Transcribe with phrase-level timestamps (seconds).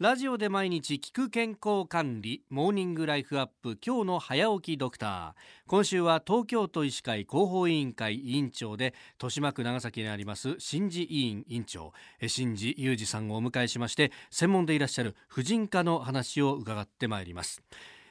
[0.00, 5.68] ラジオで毎日聞く健康管理モーニングライフアップ今日の早起きドクター。
[5.68, 11.92] 今週は東京都医師会広報委員会委員長で豊島区長崎にあります新治委員委員長。
[12.26, 17.62] 新治裕二さんをお迎えしまして専門でいらっしゃる婦人科の話を伺ってまいります。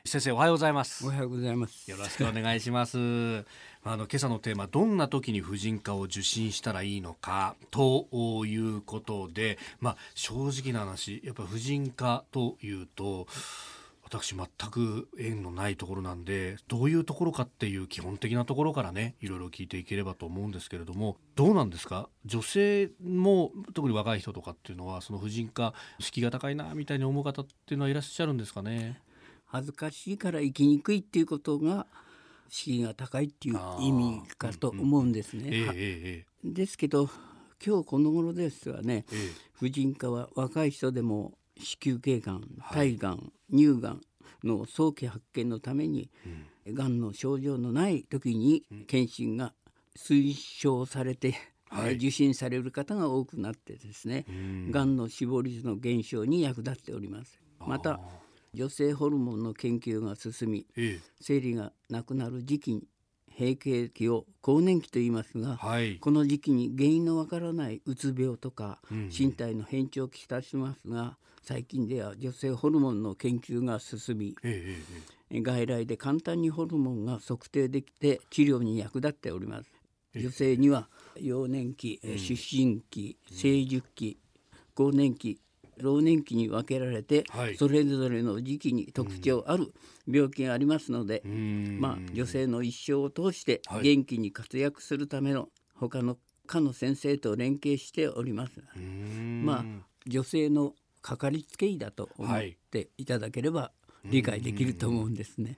[0.05, 1.05] 先生おはようございます。
[1.07, 1.89] おはようございます。
[1.89, 2.97] よろしくお願いします。
[3.86, 8.05] あの今朝のテーマどんな時に婦人科を受診したらいいのかと
[8.45, 13.27] いうことでまあ正直な話やっぱ婦人科というと
[14.04, 22.09] 私全く縁のないところなんでどういうところかっていう基本的なところからねいろいろ聞いていければと思うんですけれどもどうなんですか？
[22.25, 29.00] 女性も特に若い人とかっていうのはその婦人科敷居が高いなみたいに思う方っていうのはいらっしゃるんですかね？
[29.54, 31.86] 恥ずかしいから生きにくいっていうことが
[32.50, 35.44] 敷居が高いっていう意味かと思うんですね。
[35.76, 37.08] えー、ですけど
[37.64, 43.17] 今日この頃ですはね、えー、婦人科は若い人でも子宮頸がん体がん、は
[43.52, 44.02] い、乳がん
[44.44, 46.10] の早期発見のために、
[46.66, 49.54] うん、がんの症状のない時に検診が
[49.95, 51.36] 推奨されて、
[51.70, 54.26] はい、受診される方が多くなってですね、
[54.72, 57.40] がんの死亡率の減少に役立っております。
[57.60, 58.00] また
[58.54, 62.84] 女性ホルモンの研究が進み、ええ、生理がなくなる時期に
[63.38, 74.78] 閉経期を更年期と言いますが、はい、この時期に原因のわからないうつ病とか、うん、身体の変調をきたしますが最近では女性ホルモンの研究が進み、え
[75.32, 79.70] え、外来で簡単にホルモンが測定できて治療に役立っております。
[80.16, 84.20] 女性には幼年期、思春期、成熟期、
[84.76, 85.40] 更年期
[85.78, 89.74] 老年期に分けられて、はい、それぞれの時期に特徴ある
[90.08, 98.62] 病気がありますので、まあ、女性の一生を通して元気に活躍するための他の科の先生と連携しております。
[99.44, 99.66] まあ
[100.06, 103.72] 女性のかかりつけ医だと思っていただければ
[104.06, 105.56] 理解できると思うんですね。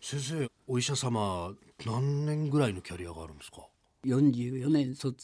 [0.00, 1.52] 先生お医者様
[1.84, 3.66] 何年ぐらいのキャリアがあるんですか？
[4.06, 5.16] 44年卒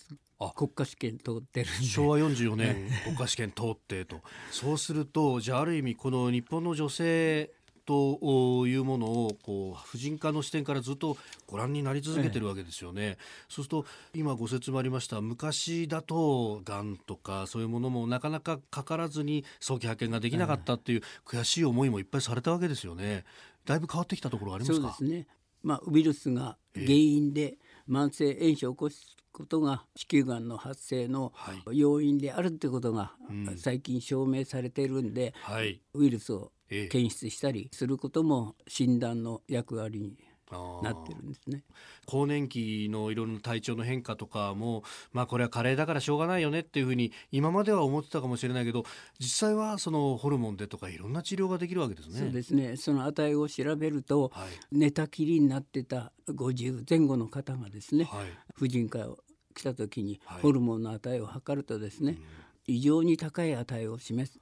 [0.54, 7.50] 国家試験通ってる昭和44年国家試験通ってとそうするとじゃあある意味この日本の女性
[7.84, 11.16] というものをこう婦人科の視点からずっと
[11.46, 13.02] ご覧になり続けてるわけですよね。
[13.02, 13.18] ええ、
[13.48, 23.24] そうすると今ご説明ありました昔だとがんとかそういうものもなかなかかからずに早期発見ができなかったっていう悔しい思いもいっぱいされたわけですよね。
[23.64, 24.94] だいぶ変わってきたところありますか？
[24.98, 25.26] そうですね。
[25.62, 27.56] まあウイルスが原因で
[27.88, 31.32] 慢性炎症を起こすことが子宮がんの発生の
[31.72, 33.12] 要因であるということが
[33.56, 40.16] 最近証明されているんで、はい、ウイルスを検出したりすることも診断の役割に
[40.50, 41.62] なってるんですね。
[42.06, 44.82] 更年期のいろんな体調の変化とかも
[45.12, 48.84] まあこれは加齢だからしょうがないよねっていうふうに今までは思ってたかもしれないけど
[49.18, 52.18] 実際はそのホルモンでとかいろんな治療ができるわけですね。
[52.18, 52.76] そうですね。
[52.76, 59.18] その値を調べると、はい、寝たきりになってた50前後の方がですね、はい、婦人科を
[59.54, 62.18] 来た時にホルモンの値を測るとですね、
[62.66, 64.38] 異常に高い値を示す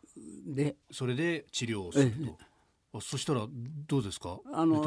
[0.47, 2.39] でそれで治療をすると。
[2.97, 3.47] あそしたら
[3.89, 4.39] どうですか？
[4.53, 4.83] あの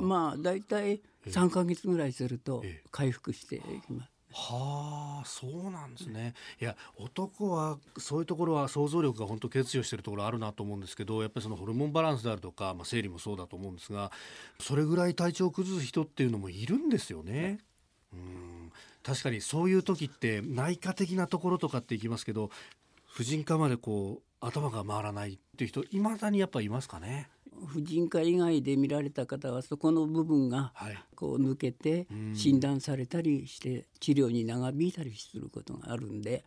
[0.00, 4.10] まあ大体3か月ぐらいすると回復していきます。
[4.32, 6.34] はあそうなんですね。
[6.60, 14.12] いや男はそういうところは想像力が本当欠如してるところあるなと思うんですけどやっぱりそのホルモンバランスであるとか、まあ、生理もそうだと思うんですが
[14.60, 17.58] それぐらい体調を崩す人っていうのもいるんですよね。
[18.12, 18.72] うん。
[19.02, 22.50] 確かにそういう時って内科的なところとかっていきますけど
[23.08, 27.28] 婦人科までこう頭が回らないっていう人いまだにやっぱいますかね？
[27.66, 30.72] 婦人科以外で見られた方はそこの部分が
[31.14, 36.44] こう抜けて診断されたりして治療に長引いたりすることがあるんで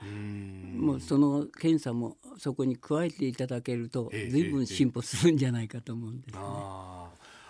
[0.77, 6.39] もうその検査もそこに加えていただけると随分進歩するんじゃないかと思うんですね。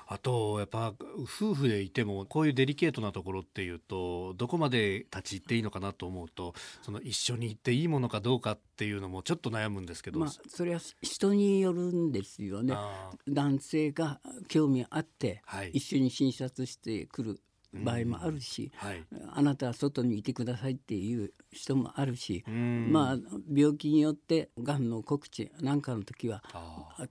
[0.07, 0.93] あとやっぱ
[1.39, 12.75] 夫婦でいてもこういうデリケートなところっていうとどこまで立ち入っていいのかなと思うとその一緒に行っていいものかどうかっていうのもちょっと悩むんですけど、まあ、それは人によるんですよね。
[13.27, 15.41] 男性が興味あって、
[15.71, 17.39] 一緒に診察してくる
[17.73, 23.17] 場合もあるし、はい、あなたは外にいてくださいっていう人もあるし、まあ
[23.53, 26.43] 病気によってがんの告知なんかの時は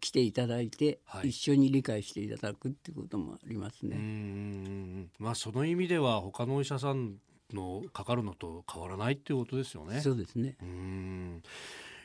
[0.00, 5.09] 来ていただいて、はい、一緒に理解していただくっていうこともありますね。
[5.19, 7.17] まあその意味では他のお医者さん
[7.53, 10.00] のかかるのと変わらないっていうことですよね。
[10.00, 10.56] そうですね。
[10.62, 11.43] うん。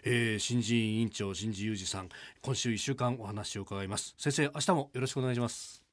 [0.04, 2.10] えー、新人委員長新次裕二さん
[2.42, 4.16] 今週1週間お話を伺います。
[4.18, 5.87] 先生明日もよろしくお願いします